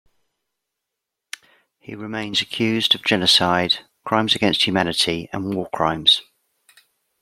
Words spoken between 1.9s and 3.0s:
remains accused